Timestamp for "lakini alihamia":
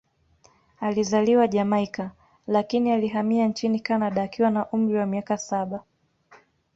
2.47-3.47